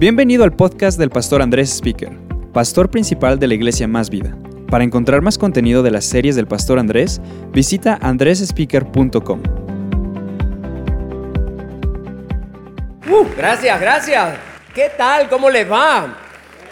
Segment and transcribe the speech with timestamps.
[0.00, 2.08] Bienvenido al podcast del pastor Andrés Speaker,
[2.54, 4.34] pastor principal de la iglesia Más Vida.
[4.70, 7.20] Para encontrar más contenido de las series del pastor Andrés,
[7.52, 9.42] visita andresspeaker.com.
[13.10, 14.38] Uh, gracias, gracias.
[14.74, 15.28] ¿Qué tal?
[15.28, 16.16] ¿Cómo les va?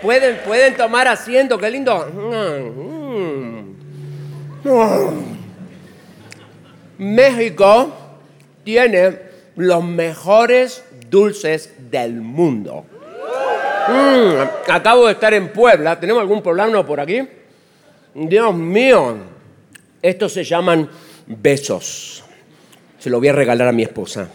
[0.01, 2.07] Pueden, pueden tomar asiento, qué lindo.
[6.97, 7.95] México
[8.65, 9.19] tiene
[9.55, 12.87] los mejores dulces del mundo.
[13.89, 15.99] Mm, acabo de estar en Puebla.
[15.99, 17.27] ¿Tenemos algún poblano por aquí?
[18.15, 19.17] Dios mío.
[20.03, 20.89] Estos se llaman
[21.27, 22.23] besos.
[22.99, 24.29] Se lo voy a regalar a mi esposa.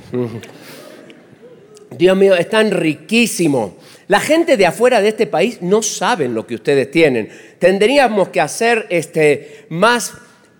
[1.91, 3.73] Dios mío, están riquísimos.
[4.07, 7.29] La gente de afuera de este país no saben lo que ustedes tienen.
[7.59, 10.13] Tendríamos que hacer este, más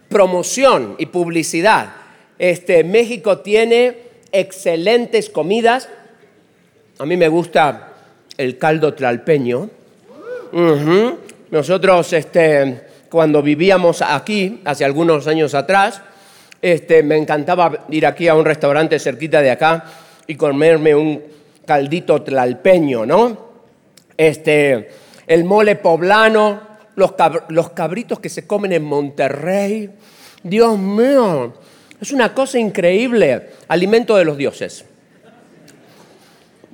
[0.08, 1.94] promoción y publicidad.
[2.38, 3.98] Este, México tiene
[4.32, 5.90] excelentes comidas.
[7.00, 7.93] A mí me gusta
[8.38, 9.70] el caldo tlalpeño.
[11.52, 16.02] Nosotros, este, cuando vivíamos aquí, hace algunos años atrás,
[16.62, 19.86] este, me encantaba ir aquí a un restaurante cerquita de acá
[20.28, 21.22] y comerme un
[21.66, 23.54] caldito tlalpeño, ¿no?
[24.18, 24.90] Este,
[25.28, 26.62] el mole poblano,
[26.96, 27.14] los,
[27.50, 29.90] los cabritos que se comen en Monterrey.
[30.44, 31.54] Dios mío,
[32.00, 34.86] es una cosa increíble, alimento de los dioses.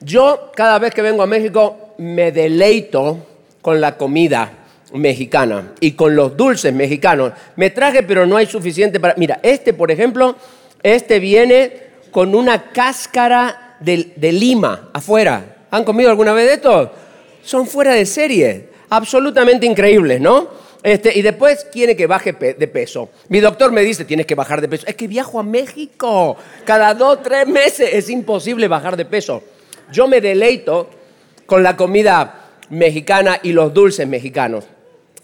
[0.02, 3.26] Yo cada vez que vengo a México me deleito
[3.62, 4.52] con la comida
[4.94, 7.34] mexicana y con los dulces mexicanos.
[7.56, 9.16] Me traje, pero no hay suficiente para...
[9.18, 10.36] Mira, este, por ejemplo,
[10.82, 15.58] este viene con una cáscara de, lima afuera.
[15.72, 16.92] ¿Han comido alguna vez de esto?
[17.44, 20.48] Son fuera de serie, absolutamente increíbles, ¿no?
[20.82, 23.10] Este, y después quiere que baje de peso.
[23.28, 24.86] Mi doctor me dice, tienes que bajar de peso.
[24.88, 26.38] Es que viajo a México.
[26.64, 29.44] Cada dos, tres meses es imposible bajar de peso.
[29.92, 30.90] Yo me deleito
[31.46, 34.66] con la comida mexicana y los dulces mexicanos.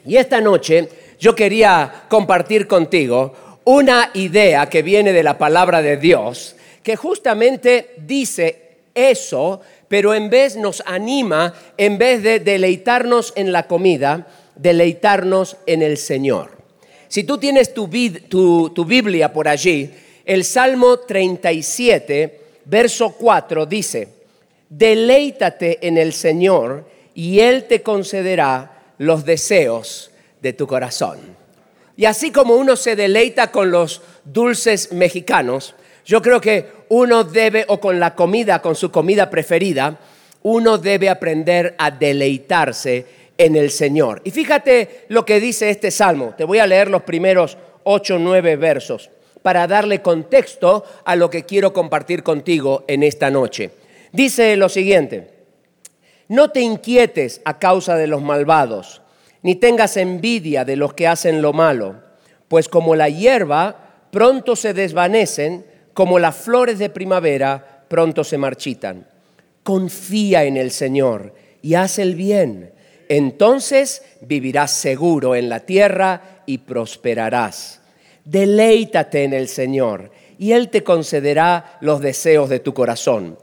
[0.06, 0.90] Y esta noche
[1.20, 3.34] yo quería compartir contigo
[3.66, 10.30] una idea que viene de la palabra de Dios, que justamente dice eso, pero en
[10.30, 16.52] vez nos anima, en vez de deleitarnos en la comida, deleitarnos en el Señor.
[17.08, 19.92] Si tú tienes tu, Biblia por allí,
[20.26, 24.08] el Salmo 37, verso 4 dice,
[24.78, 31.20] deleítate en el Señor y Él te concederá los deseos de tu corazón.
[31.98, 35.76] Y así como uno se deleita con los dulces mexicanos,
[36.06, 39.98] yo creo que uno debe, o con la comida, con su comida preferida,
[40.44, 43.06] uno debe aprender a deleitarse
[43.38, 44.22] en el Señor.
[44.26, 46.34] Y fíjate lo que dice este salmo.
[46.38, 49.10] Te voy a leer los primeros ocho, nueve versos
[49.42, 53.72] para darle contexto a lo que quiero compartir contigo en esta noche.
[54.16, 55.30] Dice lo siguiente,
[56.28, 59.02] no te inquietes a causa de los malvados,
[59.42, 62.02] ni tengas envidia de los que hacen lo malo,
[62.48, 69.08] pues como la hierba pronto se desvanecen, como las flores de primavera pronto se marchitan.
[69.64, 72.76] Confía en el Señor y haz el bien
[73.10, 77.82] entonces vivirás seguro en la tierra y prosperarás.
[78.24, 83.38] Deleítate en el Señor y Él te concederá los deseos de tu corazón.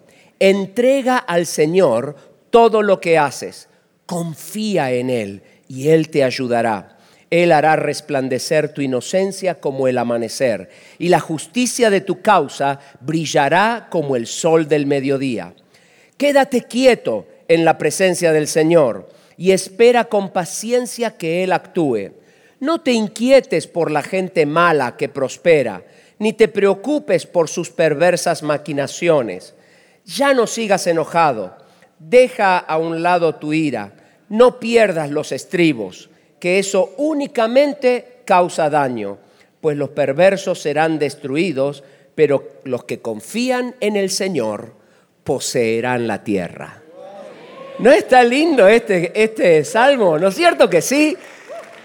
[0.44, 2.16] Entrega al Señor
[2.50, 3.68] todo lo que haces.
[4.06, 6.98] Confía en Él y Él te ayudará.
[7.30, 13.86] Él hará resplandecer tu inocencia como el amanecer, y la justicia de tu causa brillará
[13.88, 15.54] como el sol del mediodía.
[16.16, 22.14] Quédate quieto en la presencia del Señor y espera con paciencia que Él actúe.
[22.58, 25.84] No te inquietes por la gente mala que prospera,
[26.18, 29.54] ni te preocupes por sus perversas maquinaciones.
[30.04, 31.56] Ya no sigas enojado,
[31.98, 33.92] deja a un lado tu ira,
[34.28, 39.18] no pierdas los estribos, que eso únicamente causa daño,
[39.60, 44.74] pues los perversos serán destruidos, pero los que confían en el Señor
[45.22, 46.82] poseerán la tierra.
[47.78, 50.18] ¿No está lindo este, este salmo?
[50.18, 51.16] ¿No es cierto que sí?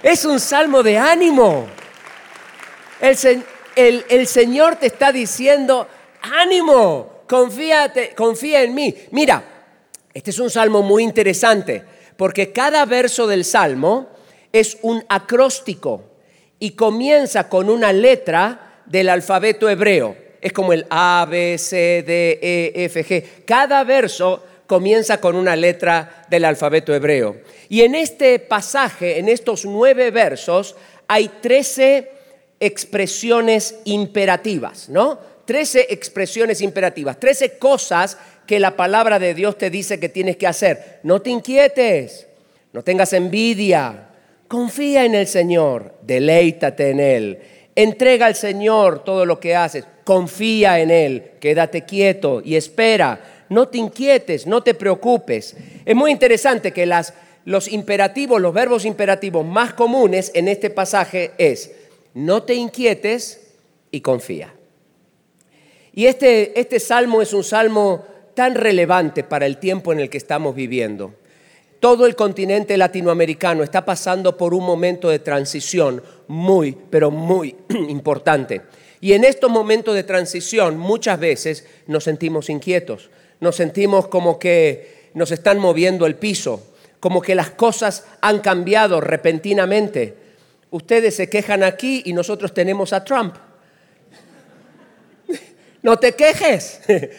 [0.02, 1.68] Es un salmo de ánimo.
[3.00, 5.88] El, el Señor te está diciendo,
[6.22, 8.96] ánimo, confía en mí.
[9.12, 9.44] Mira,
[10.14, 11.84] este es un salmo muy interesante,
[12.16, 14.10] porque cada verso del salmo
[14.52, 16.04] es un acróstico
[16.60, 20.16] y comienza con una letra del alfabeto hebreo.
[20.42, 23.46] Es como el A, B, C, D, E, F, G.
[23.46, 27.38] Cada verso comienza con una letra del alfabeto hebreo.
[27.70, 30.76] Y en este pasaje, en estos nueve versos,
[31.08, 32.12] hay trece
[32.60, 35.37] expresiones imperativas, ¿no?
[35.48, 40.46] 13 expresiones imperativas, 13 cosas que la palabra de Dios te dice que tienes que
[40.46, 41.00] hacer.
[41.04, 42.28] No te inquietes,
[42.74, 44.10] no tengas envidia,
[44.50, 47.40] confía en el Señor, deleítate en Él,
[47.76, 53.70] entrega al Señor todo lo que haces, confía en Él, quédate quieto y espera, no
[53.70, 55.56] te inquietes, no te preocupes.
[55.86, 57.14] Es muy interesante que las,
[57.46, 61.72] los imperativos, los verbos imperativos más comunes en este pasaje es,
[62.14, 63.48] no te inquietes
[63.92, 64.57] y confía.
[65.98, 68.06] Y este, este salmo es un salmo
[68.36, 71.16] tan relevante para el tiempo en el que estamos viviendo.
[71.80, 77.56] Todo el continente latinoamericano está pasando por un momento de transición muy, pero muy
[77.90, 78.62] importante.
[79.02, 83.10] Y en estos momentos de transición muchas veces nos sentimos inquietos,
[83.40, 86.62] nos sentimos como que nos están moviendo el piso,
[87.00, 90.14] como que las cosas han cambiado repentinamente.
[90.70, 93.47] Ustedes se quejan aquí y nosotros tenemos a Trump.
[95.88, 96.82] No te quejes.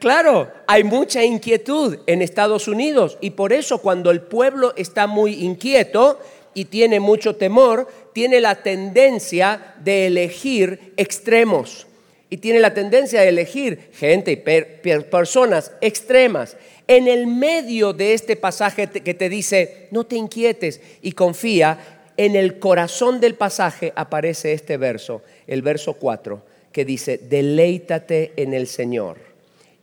[0.00, 5.42] Claro, hay mucha inquietud en Estados Unidos y por eso cuando el pueblo está muy
[5.42, 6.20] inquieto
[6.52, 11.86] y tiene mucho temor, tiene la tendencia de elegir extremos
[12.28, 16.58] y tiene la tendencia de elegir gente y personas extremas.
[16.86, 21.78] En el medio de este pasaje que te dice, no te inquietes y confía,
[22.18, 28.52] en el corazón del pasaje aparece este verso, el verso 4, que dice, deleítate en
[28.52, 29.18] el Señor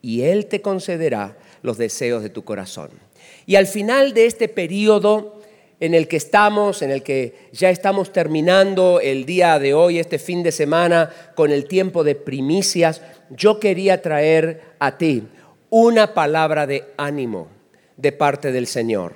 [0.01, 2.89] y Él te concederá los deseos de tu corazón.
[3.45, 5.39] Y al final de este periodo
[5.79, 10.19] en el que estamos, en el que ya estamos terminando el día de hoy, este
[10.19, 15.23] fin de semana, con el tiempo de primicias, yo quería traer a ti
[15.69, 17.47] una palabra de ánimo
[17.95, 19.13] de parte del Señor,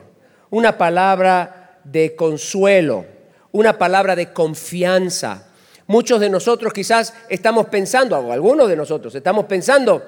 [0.50, 3.06] una palabra de consuelo,
[3.52, 5.50] una palabra de confianza.
[5.88, 10.04] Muchos de nosotros quizás estamos pensando, o algunos de nosotros estamos pensando,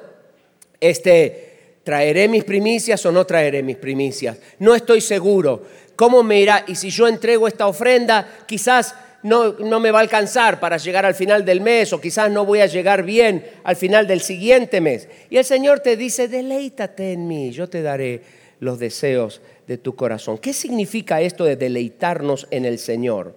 [0.79, 4.37] este, ¿traeré mis primicias o no traeré mis primicias?
[4.59, 5.61] No estoy seguro.
[5.95, 6.63] ¿Cómo me irá?
[6.67, 11.05] Y si yo entrego esta ofrenda, quizás no, no, me va a alcanzar para llegar
[11.05, 14.81] al final del mes o quizás no voy a llegar bien al final del siguiente
[14.81, 15.07] mes.
[15.29, 18.21] Y el Señor te dice, deleítate en mí, yo te daré
[18.59, 20.37] los deseos de tu corazón.
[20.37, 23.35] ¿Qué significa esto de deleitarnos en el Señor?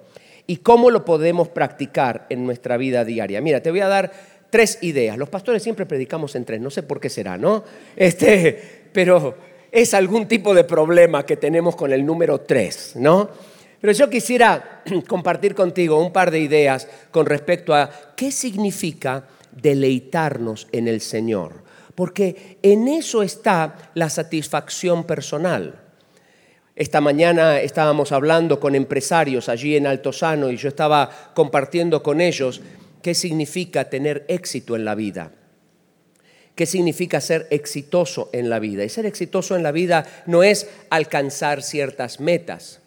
[0.50, 3.40] ¿Y cómo lo podemos practicar en nuestra vida diaria?
[3.40, 4.10] Mira, te voy a dar
[4.50, 5.16] tres ideas.
[5.16, 7.62] Los pastores siempre predicamos en tres, no sé por qué será, ¿no?
[7.94, 9.36] Este, pero
[9.70, 13.30] es algún tipo de problema que tenemos con el número tres, ¿no?
[13.80, 20.66] Pero yo quisiera compartir contigo un par de ideas con respecto a qué significa deleitarnos
[20.72, 21.62] en el Señor,
[21.94, 25.89] porque en eso está la satisfacción personal.
[26.80, 32.62] Esta mañana estábamos hablando con empresarios allí en Altozano y yo estaba compartiendo con ellos
[33.02, 35.30] qué significa tener éxito en la vida.
[36.54, 38.82] ¿Qué significa ser exitoso en la vida?
[38.82, 42.80] Y ser exitoso en la vida no es alcanzar ciertas metas.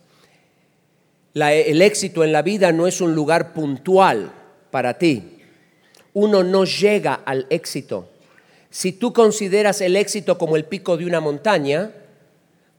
[1.36, 4.34] el éxito en la vida no es un lugar puntual
[4.72, 5.38] para ti.
[6.14, 8.10] Uno no llega al éxito.
[8.72, 11.92] Si tú consideras el éxito como el pico de una montaña,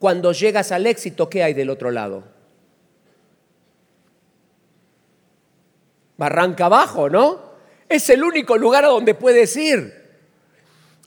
[0.05, 2.25] cuando llegas al éxito, ¿qué hay del otro lado?
[6.19, 7.41] barranca abajo, ¿no?
[7.89, 9.95] Es el único lugar a donde puedes ir.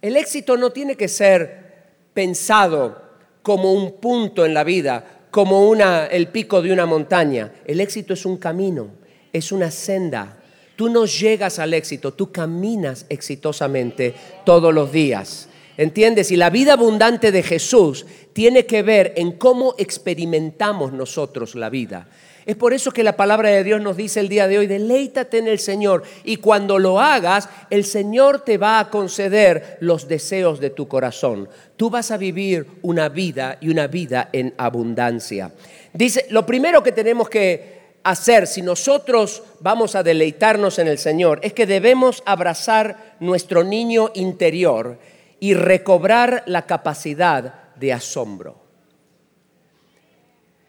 [0.01, 1.75] El éxito no tiene que ser
[2.15, 2.99] pensado
[3.43, 7.53] como un punto en la vida, como una, el pico de una montaña.
[7.65, 8.89] El éxito es un camino,
[9.31, 10.39] es una senda.
[10.75, 15.49] Tú no llegas al éxito, tú caminas exitosamente todos los días.
[15.77, 16.31] ¿Entiendes?
[16.31, 22.07] Y la vida abundante de Jesús tiene que ver en cómo experimentamos nosotros la vida.
[22.47, 25.37] Es por eso que la palabra de Dios nos dice el día de hoy, deleítate
[25.37, 30.59] en el Señor y cuando lo hagas, el Señor te va a conceder los deseos
[30.61, 31.49] de tu corazón.
[31.75, 35.51] Tú vas a vivir una vida y una vida en abundancia.
[35.93, 41.41] Dice, lo primero que tenemos que hacer si nosotros vamos a deleitarnos en el Señor
[41.43, 44.97] es que debemos abrazar nuestro niño interior
[45.39, 48.67] y recobrar la capacidad de asombro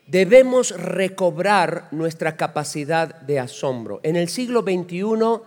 [0.08, 4.00] debemos recobrar nuestra capacidad de asombro.
[4.02, 5.42] En el siglo XXI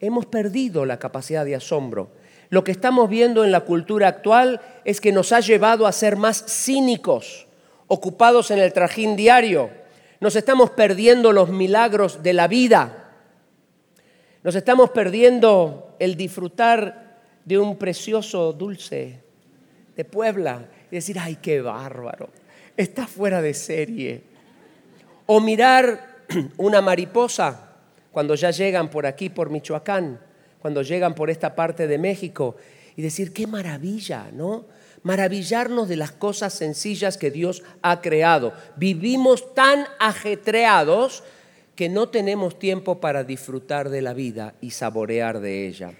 [0.00, 2.10] hemos perdido la capacidad de asombro.
[2.50, 6.16] Lo que estamos viendo en la cultura actual es que nos ha llevado a ser
[6.16, 7.46] más cínicos,
[7.86, 9.70] ocupados en el trajín diario.
[10.20, 13.14] Nos estamos perdiendo los milagros de la vida.
[14.42, 17.01] Nos estamos perdiendo el disfrutar
[17.44, 19.20] de un precioso dulce
[19.96, 22.28] de Puebla y decir, ay, qué bárbaro
[22.76, 24.22] está fuera de serie.
[25.26, 26.24] O mirar
[26.56, 27.70] una mariposa
[28.10, 30.20] cuando ya llegan por aquí, por Michoacán,
[30.60, 32.56] cuando llegan por esta parte de México
[32.96, 34.66] y decir, qué maravilla, ¿no?
[35.02, 38.52] Maravillarnos de las cosas sencillas que Dios ha creado.
[38.76, 41.24] Vivimos tan ajetreados
[41.74, 45.92] que no tenemos tiempo para disfrutar de la vida y saborear de ella.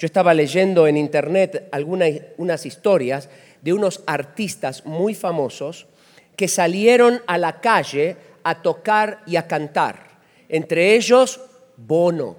[0.00, 3.28] Yo estaba leyendo en internet algunas unas historias
[3.60, 5.88] de unos artistas muy famosos
[6.36, 10.22] que salieron a la calle a tocar y a cantar.
[10.48, 11.38] Entre ellos,
[11.76, 12.38] Bono,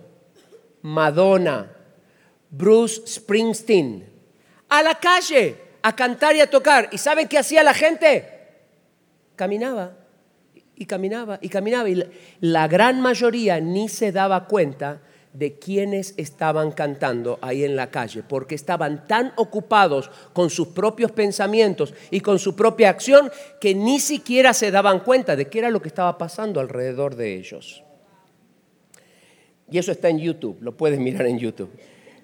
[0.81, 1.71] Madonna,
[2.49, 4.09] Bruce Springsteen.
[4.69, 6.89] A la calle a cantar y a tocar.
[6.91, 8.27] ¿Y saben qué hacía la gente?
[9.35, 9.99] Caminaba
[10.75, 11.89] y caminaba y caminaba.
[11.89, 12.03] Y
[12.39, 15.01] la gran mayoría ni se daba cuenta
[15.33, 21.11] de quienes estaban cantando ahí en la calle, porque estaban tan ocupados con sus propios
[21.11, 25.69] pensamientos y con su propia acción que ni siquiera se daban cuenta de qué era
[25.69, 27.83] lo que estaba pasando alrededor de ellos.
[29.69, 31.71] Y eso está en YouTube, lo puedes mirar en YouTube.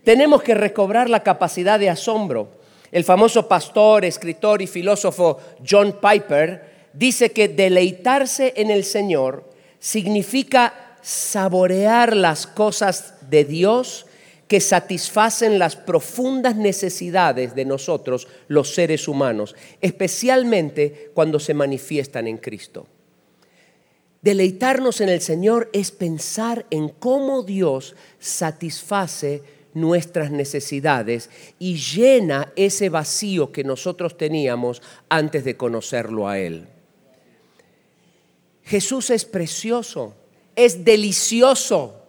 [0.04, 2.60] Tenemos que recobrar la capacidad de asombro.
[2.92, 5.38] El famoso pastor, escritor y filósofo
[5.70, 9.50] John Piper dice que deleitarse en el Señor
[9.80, 14.08] significa saborear las cosas de Dios
[14.50, 22.38] que satisfacen las profundas necesidades de nosotros, los seres humanos, especialmente cuando se manifiestan en
[22.38, 22.88] Cristo.
[24.22, 32.90] Deleitarnos en el Señor es pensar en cómo Dios satisface nuestras necesidades y llena ese
[32.90, 36.68] vacío que nosotros teníamos antes de conocerlo a Él.
[38.66, 40.17] Jesús es precioso
[40.58, 42.04] es delicioso.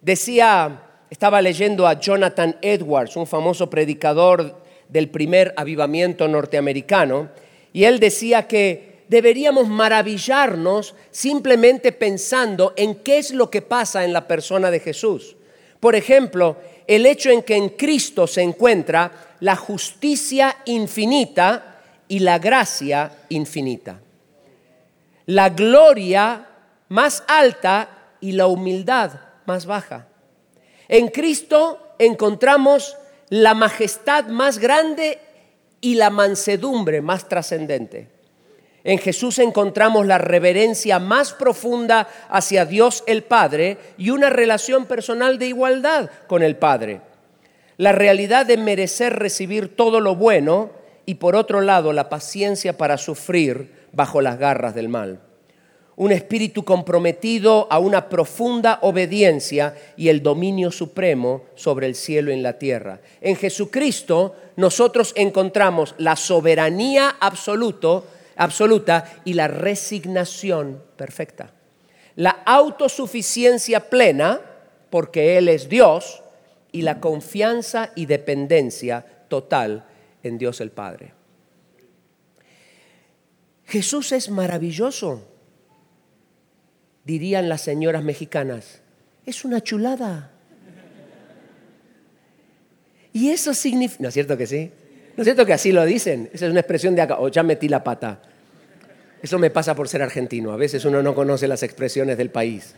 [0.00, 7.30] Decía, estaba leyendo a Jonathan Edwards, un famoso predicador del primer avivamiento norteamericano,
[7.72, 14.12] y él decía que deberíamos maravillarnos simplemente pensando en qué es lo que pasa en
[14.12, 15.36] la persona de Jesús.
[15.80, 22.38] Por ejemplo, el hecho en que en Cristo se encuentra la justicia infinita y la
[22.38, 23.98] gracia infinita.
[25.26, 26.48] La gloria
[26.92, 27.88] más alta
[28.20, 29.12] y la humildad
[29.46, 30.08] más baja.
[30.88, 32.98] En Cristo encontramos
[33.30, 35.18] la majestad más grande
[35.80, 38.10] y la mansedumbre más trascendente.
[38.84, 45.38] En Jesús encontramos la reverencia más profunda hacia Dios el Padre y una relación personal
[45.38, 47.00] de igualdad con el Padre.
[47.78, 50.72] La realidad de merecer recibir todo lo bueno
[51.06, 55.31] y por otro lado la paciencia para sufrir bajo las garras del mal
[55.96, 62.40] un espíritu comprometido a una profunda obediencia y el dominio supremo sobre el cielo y
[62.40, 63.00] la tierra.
[63.20, 71.52] En Jesucristo nosotros encontramos la soberanía absoluta y la resignación perfecta.
[72.16, 74.40] La autosuficiencia plena,
[74.90, 76.22] porque Él es Dios,
[76.72, 79.84] y la confianza y dependencia total
[80.22, 81.12] en Dios el Padre.
[83.66, 85.31] Jesús es maravilloso
[87.04, 88.80] dirían las señoras mexicanas,
[89.26, 90.30] es una chulada.
[93.12, 94.70] Y eso significa, ¿no es cierto que sí?
[95.16, 96.30] ¿No es cierto que así lo dicen?
[96.32, 98.22] Esa es una expresión de acá, o ya metí la pata.
[99.22, 102.74] Eso me pasa por ser argentino, a veces uno no conoce las expresiones del país.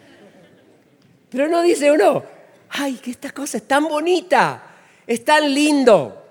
[1.30, 2.24] Pero no dice uno,
[2.70, 4.62] ay, que esta cosa es tan bonita,
[5.06, 6.22] es tan lindo.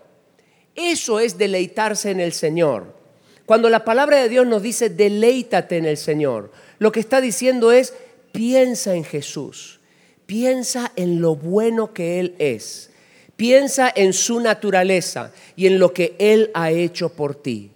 [0.75, 3.02] Eso es deleitarse en el Señor.
[3.45, 7.71] Cuando la palabra de Dios nos dice deleítate en el Señor, lo que está diciendo
[7.71, 7.93] es
[8.31, 9.79] piensa en Jesús,
[10.25, 12.91] piensa en lo bueno que Él es,
[13.35, 17.71] piensa en su naturaleza y en lo que Él ha hecho por ti.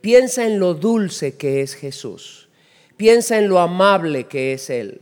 [0.00, 2.48] Piensa en lo dulce que es Jesús.
[2.96, 5.00] Piensa en lo amable que es Él.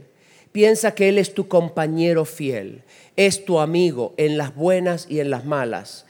[0.50, 2.85] Piensa que Él es tu compañero fiel,
[3.16, 6.06] es tu amigo en las buenas y en las malas.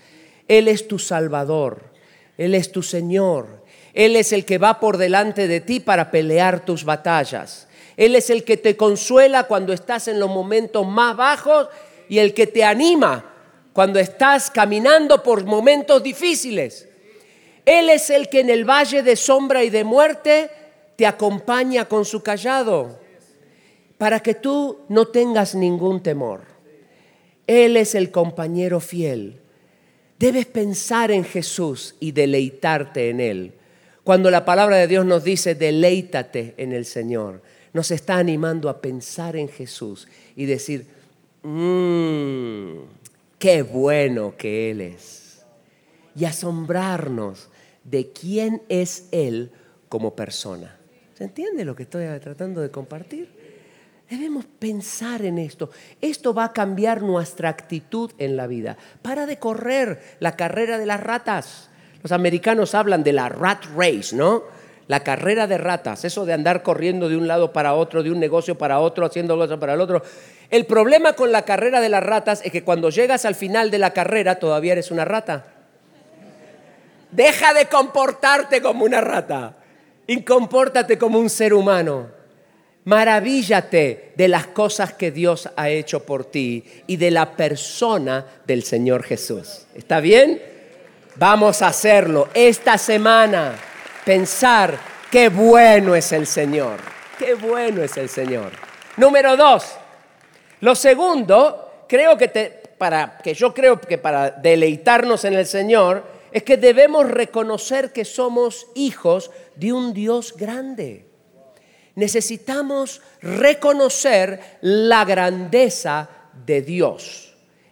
[0.46, 1.82] Él es tu Salvador,
[2.36, 3.63] Él es tu Señor,
[3.94, 7.68] él es el que va por delante de ti para pelear tus batallas.
[7.96, 11.68] Él es el que te consuela cuando estás en los momentos más bajos
[12.08, 13.32] y el que te anima
[13.72, 16.88] cuando estás caminando por momentos difíciles.
[17.64, 20.50] Él es el que en el valle de sombra y de muerte
[20.96, 22.98] te acompaña con su callado
[23.96, 26.42] para que tú no tengas ningún temor.
[27.46, 29.40] Él es el compañero fiel.
[30.18, 33.54] Debes pensar en Jesús y deleitarte en Él
[34.04, 37.42] cuando la palabra de Dios nos dice, deleítate en el Señor,
[37.72, 40.06] nos está animando a pensar en Jesús
[40.36, 40.86] y decir,
[41.42, 42.80] mmm,
[43.38, 45.44] qué bueno que Él es.
[46.14, 47.48] Y asombrarnos
[47.82, 49.50] de quién es Él
[49.88, 50.78] como persona.
[51.14, 53.28] ¿Se entiende lo que estoy tratando de compartir?
[54.08, 55.70] Debemos pensar en esto.
[56.00, 58.76] Esto va a cambiar nuestra actitud en la vida.
[59.02, 61.70] Para de correr la carrera de las ratas.
[62.04, 64.42] Los americanos hablan de la rat race, ¿no?
[64.88, 68.20] La carrera de ratas, eso de andar corriendo de un lado para otro, de un
[68.20, 70.02] negocio para otro, haciendo cosas para el otro.
[70.50, 73.78] El problema con la carrera de las ratas es que cuando llegas al final de
[73.78, 75.46] la carrera todavía eres una rata.
[77.10, 79.56] Deja de comportarte como una rata
[80.06, 82.08] y compórtate como un ser humano.
[82.84, 88.62] Maravíllate de las cosas que Dios ha hecho por ti y de la persona del
[88.62, 89.62] Señor Jesús.
[89.74, 90.52] ¿Está bien?
[91.16, 93.54] Vamos a hacerlo esta semana.
[94.04, 94.78] Pensar
[95.10, 96.78] qué bueno es el Señor.
[97.18, 98.52] Qué bueno es el Señor.
[98.96, 99.64] Número dos.
[100.60, 102.28] Lo segundo, creo que
[102.78, 108.04] para que yo creo que para deleitarnos en el Señor es que debemos reconocer que
[108.04, 111.06] somos hijos de un Dios grande
[111.94, 116.08] necesitamos reconocer la grandeza
[116.44, 117.23] de Dios.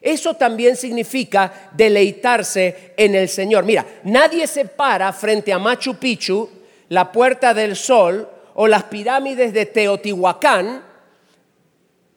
[0.03, 3.65] Eso también significa deleitarse en el Señor.
[3.65, 6.51] Mira, nadie se para frente a Machu Picchu,
[6.89, 10.85] la Puerta del Sol o las pirámides de Teotihuacán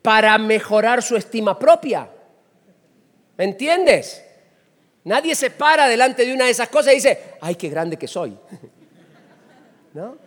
[0.02, 2.10] para mejorar su estima propia.
[3.38, 4.24] ¿Me entiendes?
[5.04, 8.08] Nadie se para delante de una de esas cosas y dice, ay, qué grande que
[8.08, 8.36] soy.
[9.94, 10.18] ¿No?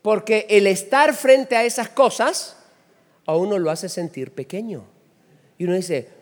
[0.00, 2.56] Porque el estar frente a esas cosas
[3.26, 4.84] a uno lo hace sentir pequeño.
[5.58, 6.19] Y uno dice,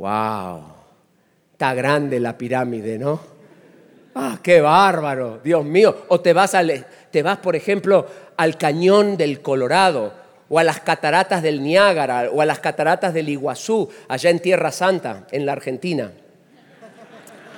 [0.00, 0.62] wow,
[1.52, 3.20] está grande la pirámide, ¿no?
[4.14, 6.04] Ah, qué bárbaro, Dios mío.
[6.08, 6.56] O te vas,
[7.10, 8.06] te vas, por ejemplo,
[8.38, 10.14] al cañón del Colorado,
[10.48, 14.72] o a las cataratas del Niágara, o a las cataratas del Iguazú, allá en Tierra
[14.72, 16.10] Santa, en la Argentina.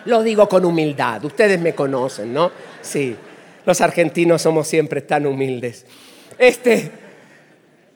[0.06, 2.50] Lo digo con humildad, ustedes me conocen, ¿no?
[2.80, 3.16] Sí.
[3.64, 5.86] Los argentinos somos siempre tan humildes.
[6.36, 6.90] Este,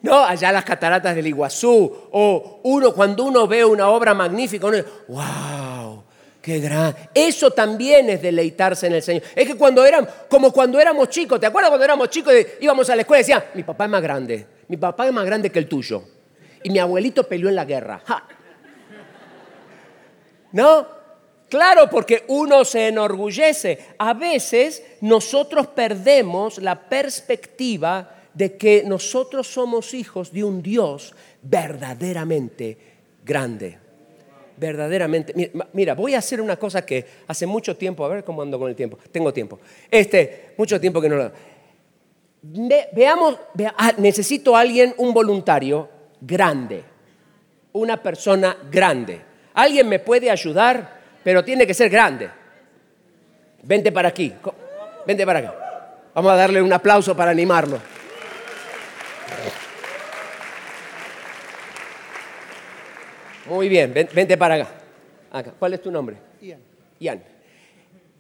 [0.06, 4.76] no, allá las cataratas del Iguazú, o uno cuando uno ve una obra magnífica, uno
[4.76, 6.04] dice, wow,
[6.40, 6.94] qué gran.
[7.12, 9.24] Eso también es deleitarse en el Señor.
[9.34, 12.94] Es que cuando éramos, como cuando éramos chicos, ¿te acuerdas cuando éramos chicos íbamos a
[12.94, 15.58] la escuela y decían, mi papá es más grande, mi papá es más grande que
[15.58, 16.04] el tuyo,
[16.62, 18.00] y mi abuelito peleó en la guerra.
[20.52, 20.86] ¿No?
[21.48, 23.94] Claro, porque uno se enorgullece.
[23.98, 32.76] A veces nosotros perdemos la perspectiva de que nosotros somos hijos de un Dios verdaderamente
[33.24, 33.78] grande.
[34.56, 35.52] Verdaderamente.
[35.72, 38.68] Mira, voy a hacer una cosa que hace mucho tiempo, a ver cómo ando con
[38.68, 38.98] el tiempo.
[39.10, 39.58] Tengo tiempo.
[39.90, 41.32] Este, mucho tiempo que no lo.
[42.92, 43.38] veamos,
[43.76, 45.88] ah, necesito a alguien, un voluntario
[46.20, 46.82] grande.
[47.72, 49.20] Una persona grande.
[49.54, 50.96] ¿Alguien me puede ayudar?
[51.26, 52.30] pero tiene que ser grande.
[53.64, 54.32] Vente para aquí,
[55.04, 55.54] vente para acá.
[56.14, 57.80] Vamos a darle un aplauso para animarlo.
[63.46, 64.68] Muy bien, vente para acá.
[65.30, 65.52] acá.
[65.58, 66.16] ¿Cuál es tu nombre?
[66.40, 66.60] Ian.
[66.98, 67.22] Ian.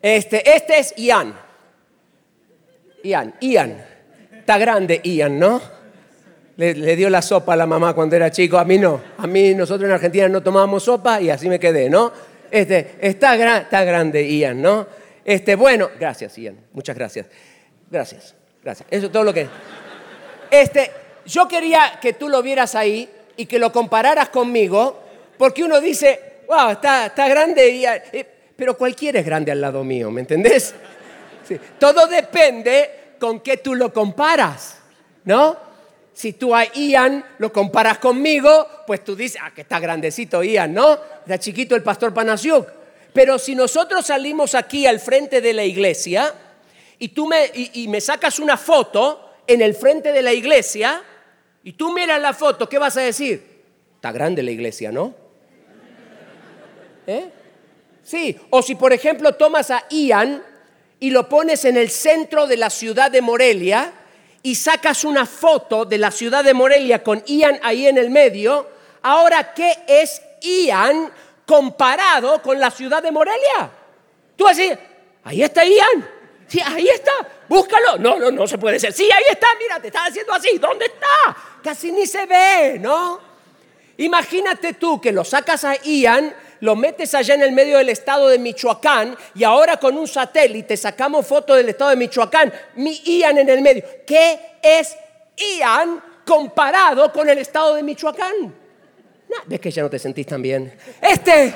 [0.00, 1.34] Este, este es Ian.
[3.02, 3.84] Ian, Ian.
[4.38, 5.60] Está grande Ian, ¿no?
[6.56, 8.56] Le, le, dio la sopa a la mamá cuando era chico.
[8.56, 9.00] A mí no.
[9.18, 12.12] A mí, nosotros en Argentina no tomábamos sopa y así me quedé, ¿no?
[12.50, 14.86] Este, está, grande Ian, ¿no?
[15.24, 17.26] Este, bueno, gracias Ian, muchas gracias.
[17.90, 18.88] Gracias, gracias.
[18.90, 19.46] Eso es todo lo que...
[20.50, 20.90] Este,
[21.24, 25.02] yo quería que tú lo vieras ahí y que lo compararas conmigo,
[25.38, 28.00] porque uno dice, wow, está, está grande, Ian.
[28.12, 30.74] Eh, pero cualquiera es grande al lado mío, ¿me entendés?
[31.78, 34.78] Todo depende con qué tú lo comparas,
[35.24, 35.56] ¿no?
[36.14, 40.72] Si tú a Ian lo comparas conmigo, pues tú dices, ah, que está grandecito Ian,
[40.72, 40.94] ¿no?
[40.94, 42.66] Está chiquito el pastor Panasiuk.
[43.12, 46.32] Pero si nosotros salimos aquí al frente de la iglesia
[46.98, 51.02] y tú me, y, me sacas una foto en el frente de la iglesia
[51.62, 53.62] y tú miras la foto, ¿qué vas a decir?
[53.94, 55.14] Está grande la iglesia, ¿no?
[57.06, 57.30] ¿Eh?
[58.02, 60.42] Sí, o si por ejemplo tomas a Ian
[61.00, 63.92] y lo pones en el centro de la ciudad de Morelia,
[64.46, 68.68] y sacas una foto de la ciudad de Morelia con Ian ahí en el medio,
[69.02, 71.10] ahora, ¿qué es Ian
[71.44, 73.72] comparado con la ciudad de Morelia?
[74.36, 74.70] Tú así,
[75.24, 76.08] ahí está Ian.
[76.48, 77.12] Sí, ahí está,
[77.48, 77.98] búscalo.
[77.98, 78.92] No, no, no se puede ser.
[78.92, 80.58] Sí, ahí está, mira, te está haciendo así.
[80.58, 81.36] ¿Dónde está?
[81.62, 83.20] Casi ni se ve, ¿no?
[83.98, 88.28] Imagínate tú que lo sacas a Ian lo metes allá en el medio del estado
[88.28, 93.38] de Michoacán y ahora con un satélite sacamos fotos del estado de Michoacán, mi Ian
[93.38, 93.84] en el medio.
[94.06, 94.96] ¿Qué es
[95.36, 98.54] Ian comparado con el estado de Michoacán?
[99.46, 100.76] ¿Ves que ya no te sentís tan bien?
[101.00, 101.54] Este...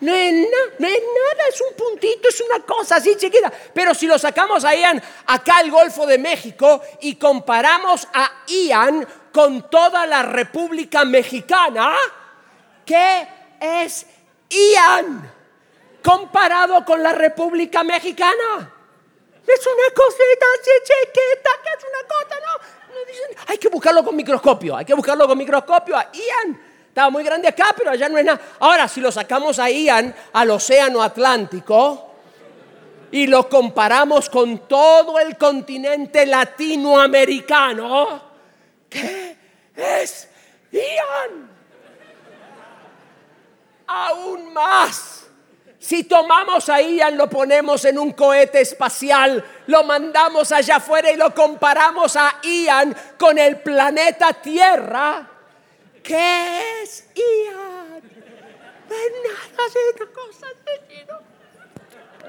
[0.00, 0.32] No es,
[0.78, 3.52] no es nada, es un puntito, es una cosa así chiquita.
[3.72, 9.06] Pero si lo sacamos a Ian acá al Golfo de México y comparamos a Ian
[9.32, 11.96] con toda la República Mexicana,
[12.84, 13.26] ¿qué
[13.60, 14.06] es
[14.50, 15.32] Ian
[16.02, 18.72] comparado con la República Mexicana?
[19.46, 22.84] Es una cosita así chiquita, que es una cosa, ¿no?
[23.46, 25.96] hay que buscarlo con microscopio, hay que buscarlo con microscopio.
[25.96, 26.60] A Ian
[26.94, 28.40] estaba muy grande acá, pero allá no es nada.
[28.60, 32.14] Ahora, si lo sacamos a Ian al Océano Atlántico
[33.10, 38.22] y lo comparamos con todo el continente latinoamericano,
[38.88, 39.36] ¿qué
[39.74, 40.28] es
[40.70, 41.50] Ian?
[43.88, 45.24] Aún más
[45.80, 51.16] si tomamos a Ian, lo ponemos en un cohete espacial, lo mandamos allá afuera y
[51.16, 55.33] lo comparamos a Ian con el planeta Tierra,
[56.04, 58.02] ¿qué es Ian?
[58.88, 60.46] Nada de esta cosa,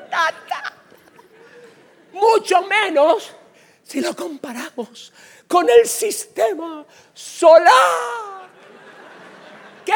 [0.09, 0.73] nada.
[2.11, 3.31] Mucho menos
[3.83, 5.13] si lo comparamos
[5.47, 6.83] con el sistema
[7.13, 8.49] solar.
[9.85, 9.93] ¿Qué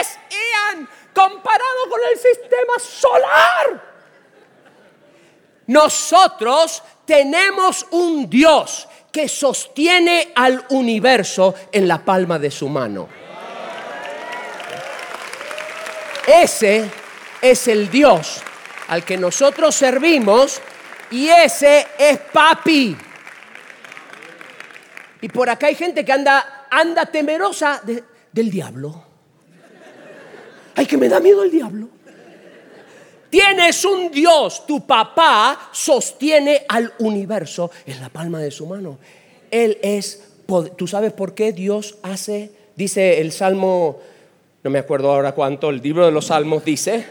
[0.00, 0.88] es Ian?
[1.14, 3.94] comparado con el sistema solar.
[5.66, 13.08] Nosotros tenemos un Dios que sostiene al universo en la palma de su mano.
[16.26, 16.90] Ese
[17.40, 18.42] es el Dios
[18.88, 20.60] al que nosotros servimos
[21.12, 22.96] y ese es papi.
[25.20, 29.06] Y por acá hay gente que anda, anda temerosa del diablo.
[30.74, 31.88] Ay, que me da miedo el diablo.
[33.34, 38.96] Tienes un Dios, tu papá sostiene al universo en la palma de su mano.
[39.50, 40.22] Él es,
[40.76, 43.98] tú sabes por qué Dios hace, dice el Salmo,
[44.62, 47.06] no me acuerdo ahora cuánto, el libro de los Salmos dice,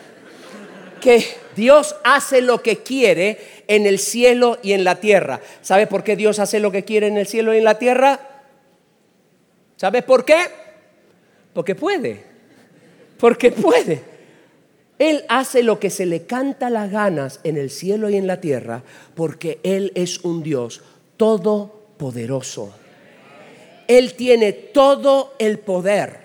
[1.01, 1.25] que
[1.57, 5.41] Dios hace lo que quiere en el cielo y en la tierra.
[5.61, 8.17] ¿Sabes por qué Dios hace lo que quiere en el cielo y en la tierra?
[9.75, 10.39] ¿Sabes por qué?
[11.53, 12.33] Porque puede
[13.23, 14.12] porque puede.
[15.03, 18.39] Él hace lo que se le canta las ganas en el cielo y en la
[18.39, 18.83] tierra,
[19.15, 20.81] porque Él es un Dios
[21.17, 22.73] todopoderoso.
[23.85, 26.21] Él tiene todo el poder.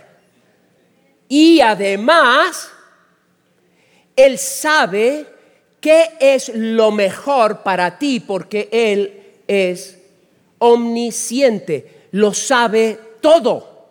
[1.29, 2.71] Y además,
[4.14, 5.27] Él sabe
[5.81, 9.99] qué es lo mejor para ti, porque Él es
[10.59, 13.88] omnisciente, lo sabe todo.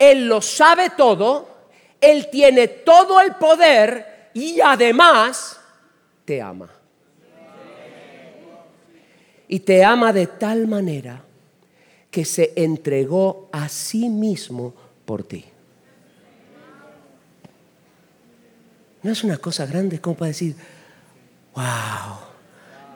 [0.00, 1.53] Él lo sabe todo
[2.10, 5.58] él tiene todo el poder y además
[6.24, 6.70] te ama.
[9.46, 11.22] Y te ama de tal manera
[12.10, 15.44] que se entregó a sí mismo por ti.
[19.02, 20.56] No es una cosa grande como para decir,
[21.54, 22.16] wow,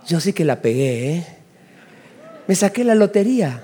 [0.06, 1.26] yo sí que la pegué, ¿eh?
[2.46, 3.62] Me saqué la lotería.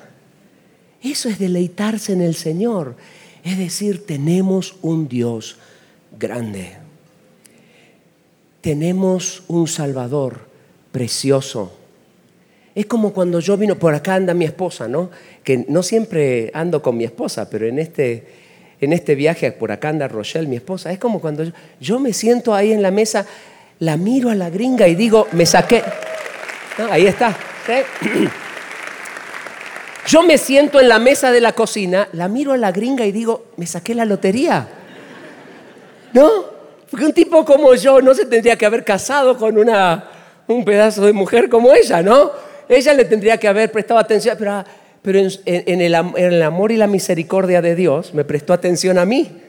[1.00, 2.96] Eso es deleitarse en el Señor.
[3.44, 5.58] Es decir, tenemos un Dios
[6.18, 6.78] grande.
[8.62, 10.48] Tenemos un Salvador
[10.90, 11.76] precioso.
[12.74, 15.10] Es como cuando yo vino, por acá anda mi esposa, ¿no?
[15.44, 18.26] Que no siempre ando con mi esposa, pero en este,
[18.80, 20.90] en este viaje por acá anda Rochelle, mi esposa.
[20.90, 21.44] Es como cuando
[21.78, 23.26] yo, me siento ahí en la mesa,
[23.78, 25.82] la miro a la gringa y digo, me saqué.
[26.90, 27.36] ahí está.
[30.06, 33.12] Yo me siento en la mesa de la cocina, la miro a la gringa y
[33.12, 34.68] digo, me saqué la lotería.
[36.12, 36.30] ¿No?
[36.90, 40.04] Porque un tipo como yo no se tendría que haber casado con una,
[40.46, 42.30] un pedazo de mujer como ella, ¿no?
[42.68, 44.36] Ella le tendría que haber prestado atención,
[45.02, 49.40] pero, en el amor y la misericordia de Dios me prestó atención a mí.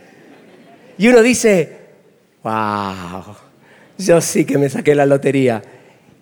[0.97, 1.77] Y uno dice,
[2.43, 3.35] wow,
[3.97, 5.61] yo sí que me saqué la lotería.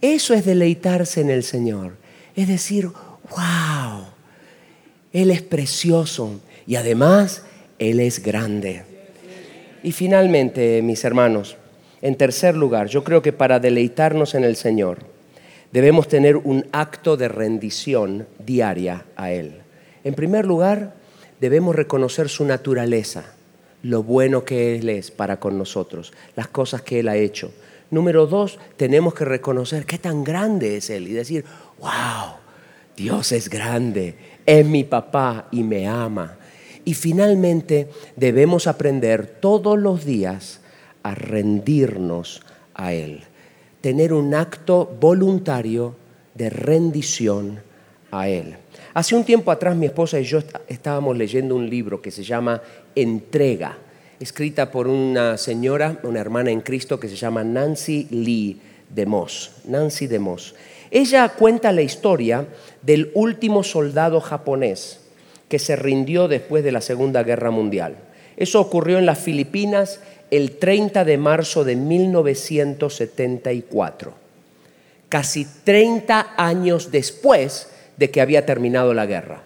[0.01, 1.93] Eso es deleitarse en el Señor.
[2.35, 4.02] Es decir, wow,
[5.13, 7.43] él es precioso y además
[7.77, 8.83] Él es grande.
[9.83, 11.55] Y finalmente, mis hermanos,
[12.01, 14.99] en tercer lugar, yo creo que para deleitarnos en el Señor
[15.71, 19.61] debemos tener un acto de rendición diaria a Él.
[20.03, 20.95] En primer lugar,
[21.39, 23.23] debemos reconocer su naturaleza,
[23.83, 27.51] lo bueno que Él es para con nosotros, las cosas que Él ha hecho.
[27.91, 31.45] Número dos, tenemos que reconocer qué tan grande es Él y decir,
[31.79, 32.42] wow,
[32.95, 36.37] Dios es grande, es mi papá y me ama.
[36.85, 40.59] Y finalmente debemos aprender todos los días
[41.01, 42.41] a rendirnos
[42.73, 43.23] a Él,
[43.81, 45.95] tener un acto voluntario
[46.33, 47.59] de rendición
[48.11, 48.55] a Él.
[48.93, 52.61] Hace un tiempo atrás mi esposa y yo estábamos leyendo un libro que se llama
[52.95, 53.77] Entrega.
[54.19, 59.51] escrita por una señora, una hermana en Cristo que se llama Nancy Lee de Moss.
[59.65, 60.53] Nancy de Moss.
[60.93, 62.45] Ella cuenta la historia
[62.83, 64.99] del último soldado japonés
[65.49, 67.95] que se rindió después de la Segunda Guerra Mundial.
[68.37, 74.13] Eso ocurrió en las Filipinas el 30 de marzo de 1974,
[75.09, 79.41] casi 30 años después de que había terminado la guerra.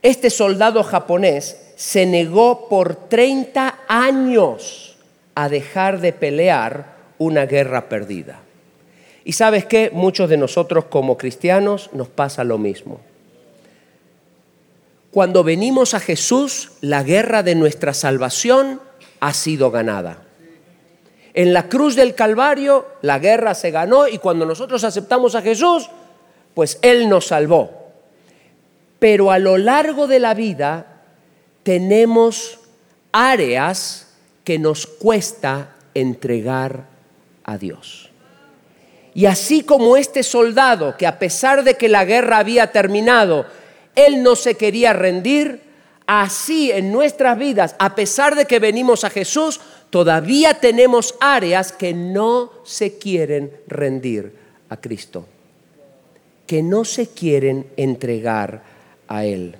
[0.00, 4.96] Este soldado japonés se negó por 30 años
[5.34, 8.47] a dejar de pelear una guerra perdida.
[9.28, 12.98] Y sabes qué, muchos de nosotros como cristianos nos pasa lo mismo.
[15.10, 18.80] Cuando venimos a Jesús, la guerra de nuestra salvación
[19.20, 20.22] ha sido ganada.
[21.34, 25.90] En la cruz del Calvario la guerra se ganó y cuando nosotros aceptamos a Jesús,
[26.54, 27.90] pues Él nos salvó.
[28.98, 31.02] Pero a lo largo de la vida
[31.64, 32.60] tenemos
[33.12, 34.08] áreas
[34.42, 36.86] que nos cuesta entregar
[37.44, 38.07] a Dios.
[39.18, 43.46] Y así como este soldado, que a pesar de que la guerra había terminado,
[43.96, 45.60] él no se quería rendir,
[46.06, 51.92] así en nuestras vidas, a pesar de que venimos a Jesús, todavía tenemos áreas que
[51.94, 54.36] no se quieren rendir
[54.68, 55.26] a Cristo,
[56.46, 58.62] que no se quieren entregar
[59.08, 59.56] a Él.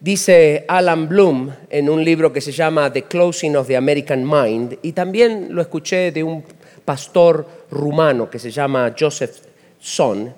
[0.00, 4.78] Dice Alan Bloom en un libro que se llama The Closing of the American Mind,
[4.80, 6.42] y también lo escuché de un
[6.86, 9.36] pastor rumano que se llama Joseph
[9.80, 10.32] Son,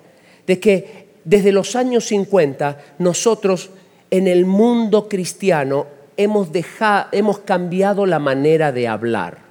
[0.45, 3.69] de que desde los años 50 nosotros
[4.09, 5.85] en el mundo cristiano
[6.17, 6.49] hemos,
[7.11, 9.49] hemos cambiado la manera de hablar.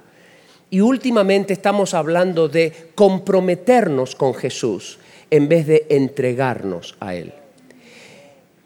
[0.69, 4.99] Y últimamente estamos hablando de comprometernos con Jesús
[5.31, 7.33] en vez de entregarnos a Él.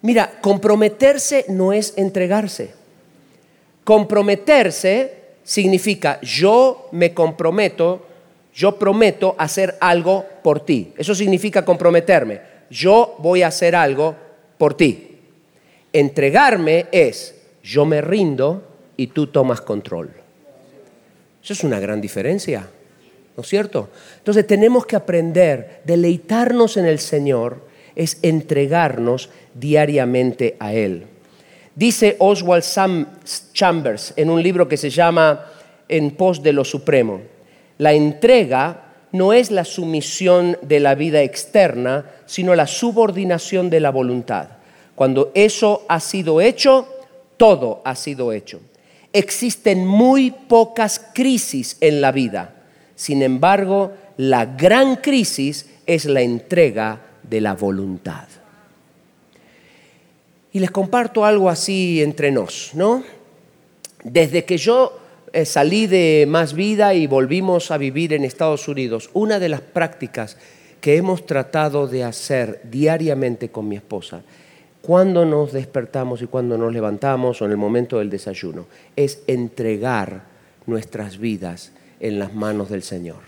[0.01, 2.73] Mira, comprometerse no es entregarse.
[3.85, 8.05] Comprometerse significa yo me comprometo
[8.53, 10.93] yo prometo hacer algo por ti.
[10.97, 12.41] Eso significa comprometerme.
[12.69, 14.15] Yo voy a hacer algo
[14.57, 15.17] por ti.
[15.91, 18.63] Entregarme es yo me rindo
[18.97, 20.11] y tú tomas control.
[21.43, 22.67] Eso es una gran diferencia,
[23.35, 23.89] ¿no es cierto?
[24.17, 31.05] Entonces tenemos que aprender, deleitarnos en el Señor es entregarnos diariamente a Él.
[31.75, 32.63] Dice Oswald
[33.53, 35.45] Chambers en un libro que se llama
[35.87, 37.21] En pos de lo supremo,
[37.77, 43.91] la entrega no es la sumisión de la vida externa, sino la subordinación de la
[43.91, 44.49] voluntad.
[44.95, 46.87] Cuando eso ha sido hecho,
[47.37, 48.59] todo ha sido hecho.
[49.11, 52.55] Existen muy pocas crisis en la vida.
[52.95, 58.27] Sin embargo, la gran crisis es la entrega de la voluntad.
[60.51, 63.03] Y les comparto algo así entre nos, ¿no?
[64.03, 64.99] Desde que yo
[65.33, 69.61] eh, salí de Más Vida y volvimos a vivir en Estados Unidos, una de las
[69.61, 70.37] prácticas
[70.79, 74.21] que hemos tratado de hacer diariamente con mi esposa,
[74.81, 80.25] cuando nos despertamos y cuando nos levantamos o en el momento del desayuno, es entregar
[80.67, 83.21] nuestras vidas en las manos del Señor.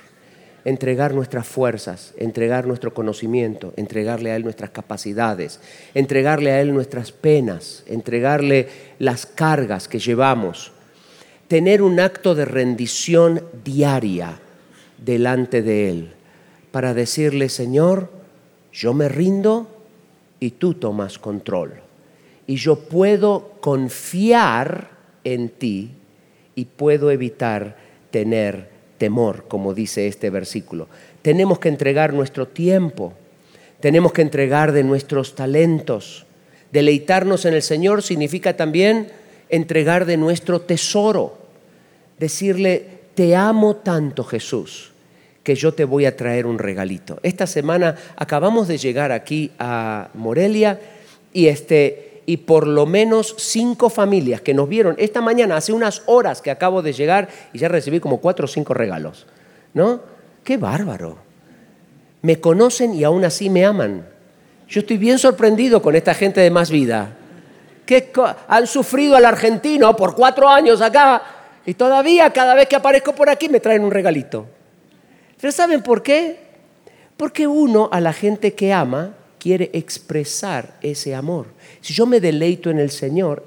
[0.64, 5.60] Entregar nuestras fuerzas, entregar nuestro conocimiento, entregarle a Él nuestras capacidades,
[5.96, 8.68] entregarle a Él nuestras penas, entregarle
[9.00, 10.75] las cargas que llevamos
[11.48, 14.40] tener un acto de rendición diaria
[14.98, 16.12] delante de Él
[16.72, 18.10] para decirle, Señor,
[18.72, 19.68] yo me rindo
[20.40, 21.74] y tú tomas control.
[22.48, 24.90] Y yo puedo confiar
[25.24, 25.92] en ti
[26.56, 27.78] y puedo evitar
[28.12, 30.88] tener temor, como dice este versículo.
[31.22, 33.14] Tenemos que entregar nuestro tiempo,
[33.80, 36.26] tenemos que entregar de nuestros talentos.
[36.72, 39.08] Deleitarnos en el Señor significa también
[39.50, 41.38] entregar de nuestro tesoro,
[42.20, 44.92] decirle, te amo tanto Jesús,
[45.44, 47.20] que yo te voy a traer un regalito.
[47.24, 50.80] Esta semana acabamos de llegar aquí a Morelia
[51.34, 56.02] y este y por lo menos cinco familias que nos vieron esta mañana, hace unas
[56.08, 59.28] horas que acabo de llegar y ya recibí como cuatro o cinco regalos.
[59.76, 60.02] ¿No?
[60.44, 61.18] Qué bárbaro.
[62.24, 64.08] Me conocen y aún así me aman.
[64.68, 67.16] Yo estoy bien sorprendido con esta gente de más vida
[67.86, 68.12] que
[68.48, 71.22] han sufrido al argentino por cuatro años acá
[71.66, 74.46] y todavía cada vez que aparezco por aquí me traen un regalito.
[75.40, 76.38] Pero ¿saben por qué?
[77.18, 81.48] Porque uno a la gente que ama quiere expresar ese amor.
[81.82, 83.44] Si yo me deleito en el Señor,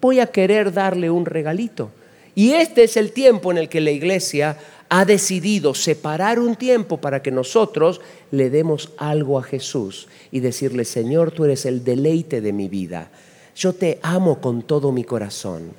[0.00, 1.90] voy a querer darle un regalito.
[2.34, 4.56] Y este es el tiempo en el que la iglesia
[4.88, 8.00] ha decidido separar un tiempo para que nosotros
[8.30, 13.10] le demos algo a Jesús y decirle, Señor, tú eres el deleite de mi vida
[13.54, 15.72] yo te amo con todo mi corazón.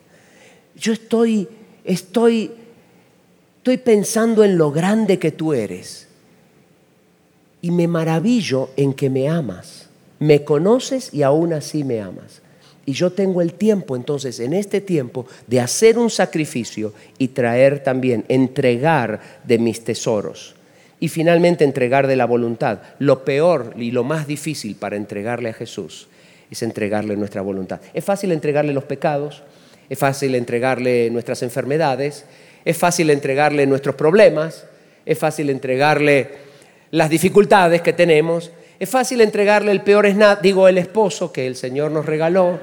[0.76, 1.48] yo estoy,
[1.84, 2.52] estoy,
[3.58, 6.08] estoy pensando en lo grande que tú eres
[7.62, 9.88] y me maravillo en que me amas.
[10.20, 12.42] Me conoces y aún así me amas.
[12.86, 17.82] Y yo tengo el tiempo entonces, en este tiempo, de hacer un sacrificio y traer
[17.82, 20.56] también, entregar de mis tesoros.
[21.00, 22.80] Y finalmente entregar de la voluntad.
[23.00, 26.08] Lo peor y lo más difícil para entregarle a Jesús
[26.50, 27.82] es entregarle nuestra voluntad.
[27.94, 29.44] Es fácil entregarle los pecados,
[29.90, 32.26] es fácil entregarle nuestras enfermedades,
[32.66, 34.66] es fácil entregarle nuestros problemas,
[35.06, 36.30] es fácil entregarle
[36.92, 41.56] las dificultades que tenemos, es fácil entregarle el peor esnat, digo el esposo que el
[41.56, 42.60] Señor nos regaló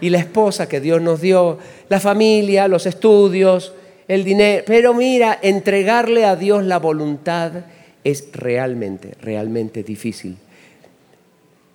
[0.00, 3.72] y la esposa que Dios nos dio, la familia, los estudios,
[4.08, 4.64] el dinero.
[4.66, 7.52] Pero mira, entregarle a Dios la voluntad
[8.04, 10.36] es realmente, realmente difícil.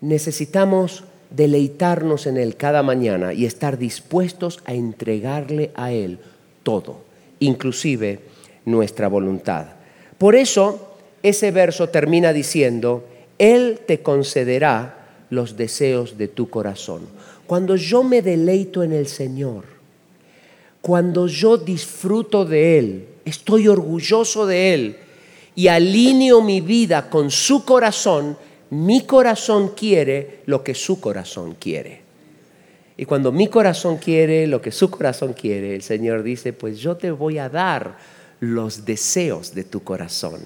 [0.02, 6.20] Necesitamos deleitarnos en Él cada mañana y estar dispuestos a entregarle a Él
[6.64, 7.02] todo,
[7.40, 8.20] inclusive
[8.66, 9.68] nuestra voluntad.
[10.18, 13.06] Por eso ese verso termina diciendo,
[13.38, 17.02] Él te concederá los deseos de tu corazón.
[17.46, 19.66] Cuando yo me deleito en el Señor,
[20.82, 24.98] cuando yo disfruto de Él, estoy orgulloso de Él
[25.56, 28.38] y alineo mi vida con su corazón,
[28.70, 32.02] mi corazón quiere lo que su corazón quiere.
[32.98, 36.98] Y cuando mi corazón quiere lo que su corazón quiere, el Señor dice, pues yo
[36.98, 37.98] te voy a dar
[38.40, 40.42] los deseos de tu corazón.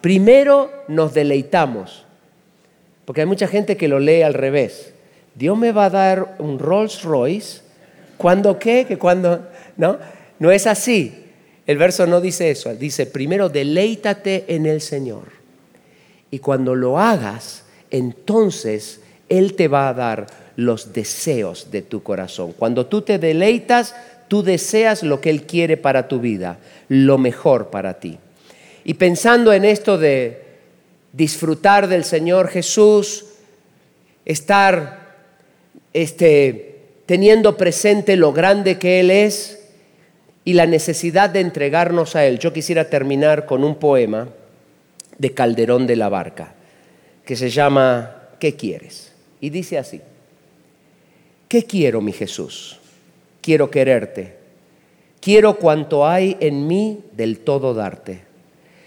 [0.00, 2.04] Primero nos deleitamos,
[3.04, 4.92] porque hay mucha gente que lo lee al revés.
[5.34, 7.60] Dios me va a dar un Rolls Royce,
[8.16, 8.86] ¿cuándo qué?
[8.86, 9.46] Que cuando,
[9.76, 9.98] ¿no?
[10.38, 11.24] No es así.
[11.66, 15.39] El verso no dice eso, dice, primero deleítate en el Señor.
[16.30, 22.52] Y cuando lo hagas, entonces Él te va a dar los deseos de tu corazón.
[22.52, 23.94] Cuando tú te deleitas,
[24.28, 28.18] tú deseas lo que Él quiere para tu vida, lo mejor para ti.
[28.84, 30.42] Y pensando en esto de
[31.12, 33.26] disfrutar del Señor Jesús,
[34.24, 35.16] estar
[35.92, 39.58] este, teniendo presente lo grande que Él es
[40.44, 44.28] y la necesidad de entregarnos a Él, yo quisiera terminar con un poema
[45.20, 46.54] de Calderón de la Barca,
[47.26, 49.12] que se llama ¿Qué quieres?
[49.38, 50.00] Y dice así,
[51.46, 52.78] ¿qué quiero, mi Jesús?
[53.42, 54.38] Quiero quererte.
[55.20, 58.22] Quiero cuanto hay en mí del todo darte,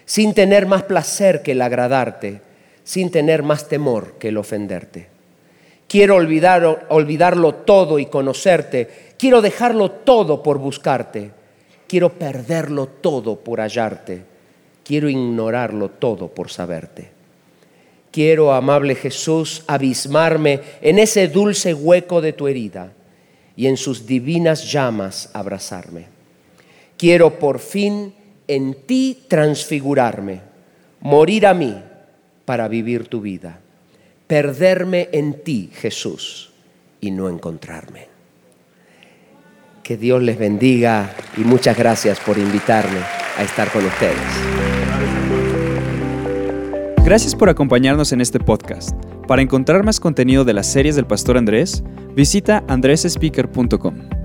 [0.06, 2.42] sin tener más placer que el agradarte,
[2.84, 5.10] sin tener más temor que el ofenderte.
[5.88, 8.90] Quiero olvidar, olvidarlo todo y conocerte.
[9.20, 11.30] Quiero dejarlo todo por buscarte.
[11.88, 14.33] Quiero perderlo todo por hallarte
[14.84, 17.12] Quiero ignorarlo todo por saberte.
[18.12, 22.92] Quiero, amable Jesús, abismarme en ese dulce hueco de tu herida
[23.56, 26.06] y en sus divinas llamas abrazarme.
[26.98, 28.14] Quiero por fin
[28.48, 30.42] en ti transfigurarme,
[31.02, 31.76] morir a mí
[32.46, 33.60] para vivir tu vida,
[34.28, 36.52] perderme en ti, Jesús,
[37.02, 38.10] y no encontrarme.
[39.82, 44.18] Que Dios les bendiga y muchas gracias por invitarme a estar con ustedes.
[47.04, 48.92] Gracias por acompañarnos en este podcast.
[49.28, 51.84] Para encontrar más contenido de las series del Pastor Andrés,
[52.16, 54.23] visita andresespeaker.com.